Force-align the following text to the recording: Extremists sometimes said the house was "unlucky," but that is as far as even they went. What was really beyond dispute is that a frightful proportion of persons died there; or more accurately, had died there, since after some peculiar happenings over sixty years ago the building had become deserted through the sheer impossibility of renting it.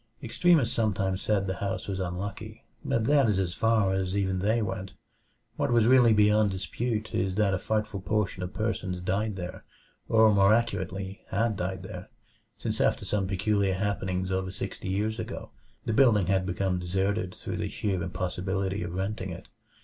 Extremists 0.23 0.73
sometimes 0.73 1.21
said 1.21 1.45
the 1.45 1.57
house 1.57 1.87
was 1.87 1.99
"unlucky," 1.99 2.65
but 2.83 3.05
that 3.05 3.29
is 3.29 3.37
as 3.37 3.53
far 3.53 3.93
as 3.93 4.17
even 4.17 4.39
they 4.39 4.59
went. 4.59 4.93
What 5.57 5.69
was 5.71 5.85
really 5.85 6.11
beyond 6.11 6.49
dispute 6.49 7.13
is 7.13 7.35
that 7.35 7.53
a 7.53 7.59
frightful 7.59 7.99
proportion 8.01 8.41
of 8.41 8.51
persons 8.51 8.99
died 8.99 9.35
there; 9.35 9.63
or 10.09 10.33
more 10.33 10.55
accurately, 10.55 11.21
had 11.29 11.55
died 11.55 11.83
there, 11.83 12.09
since 12.57 12.81
after 12.81 13.05
some 13.05 13.27
peculiar 13.27 13.75
happenings 13.75 14.31
over 14.31 14.49
sixty 14.49 14.89
years 14.89 15.19
ago 15.19 15.51
the 15.85 15.93
building 15.93 16.25
had 16.25 16.47
become 16.47 16.79
deserted 16.79 17.35
through 17.35 17.57
the 17.57 17.69
sheer 17.69 18.01
impossibility 18.01 18.81
of 18.81 18.95
renting 18.95 19.29
it. 19.29 19.49